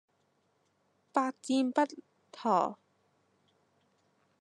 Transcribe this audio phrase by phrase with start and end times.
[1.13, 1.81] 百戰不
[2.31, 2.75] 殆